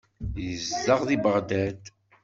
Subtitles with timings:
[0.45, 1.81] Yezdeɣ deg Beɣdad.